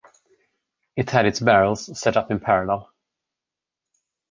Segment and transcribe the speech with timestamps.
[0.95, 2.91] It had its barrels set up in parallel.